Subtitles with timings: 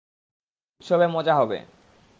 [0.81, 1.57] উৎসবে মজা হবে।